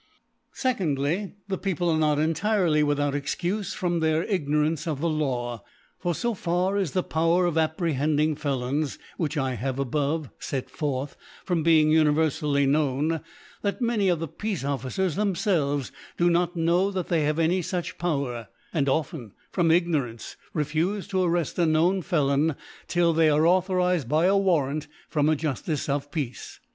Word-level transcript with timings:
2dly^ 0.55 1.35
The 1.47 1.59
People 1.59 1.87
are 1.91 1.99
not 1.99 2.17
entirely 2.17 2.81
with 2.81 2.99
out 2.99 3.13
Excufe 3.13 3.71
from 3.75 3.99
their 3.99 4.23
Ignorance 4.23 4.87
of 4.87 4.99
the 4.99 5.07
Law: 5.07 5.63
For 5.99 6.15
fo 6.15 6.33
far 6.33 6.75
is 6.79 6.93
the 6.93 7.03
Power 7.03 7.45
of 7.45 7.53
appre 7.53 7.93
hending 7.93 8.35
Felons, 8.35 8.97
which 9.17 9.37
I 9.37 9.53
have 9.53 9.77
above 9.77 10.31
fet 10.39 10.71
forth, 10.71 11.15
from 11.45 11.61
being 11.61 11.89
univcrfally 11.91 12.67
known, 12.67 13.21
that 13.61 13.79
many 13.79 13.79
(ifiS^) 13.81 13.81
many 13.81 14.09
of 14.09 14.19
the 14.19 14.27
Ptace 14.27 14.67
Officers 14.67 15.15
themfelves 15.17 15.91
do'^ 16.17 16.31
not 16.31 16.55
know 16.55 16.89
that, 16.89 17.09
they 17.09 17.21
have 17.25 17.37
any 17.37 17.61
fuch 17.61 17.99
Power,, 17.99 18.47
and 18.73 18.89
often 18.89 19.33
from 19.51 19.69
Ignorance 19.69 20.35
refufe 20.55 21.07
to 21.09 21.17
arreft 21.17 21.59
a 21.59 21.67
known 21.67 22.01
Felon 22.01 22.55
'till 22.87 23.13
they 23.13 23.29
are 23.29 23.45
au 23.45 23.61
horized 23.61 24.07
by 24.09 24.25
a 24.25 24.35
Warrant 24.35 24.87
from 25.09 25.29
a 25.29 25.35
Juftice 25.35 25.87
of 25.87 26.09
Peace. 26.11 26.59